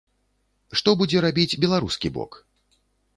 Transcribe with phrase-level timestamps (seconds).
[0.79, 2.31] Што будзе рабіць беларускі бок?